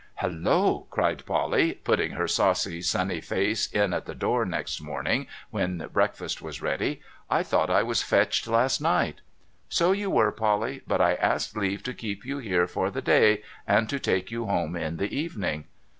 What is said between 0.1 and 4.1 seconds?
'Hallo!' cried Polly, putting her saucy sunny face in at